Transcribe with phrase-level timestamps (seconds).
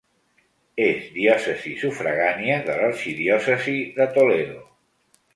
[0.85, 4.57] És diòcesi sufragània de l'Arxidiòcesi de Toledo.